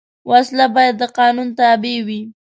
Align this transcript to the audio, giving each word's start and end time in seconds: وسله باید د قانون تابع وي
وسله 0.29 0.65
باید 0.75 0.95
د 1.01 1.03
قانون 1.19 1.47
تابع 1.59 1.97
وي 2.07 2.21